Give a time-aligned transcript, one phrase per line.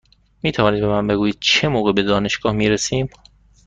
[0.43, 3.09] می توانید به من بگویید چه موقع به دانشگاه می رسیم؟